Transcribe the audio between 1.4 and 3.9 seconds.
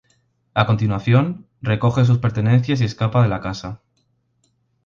recoge sus pertenencias y escapa de la casa.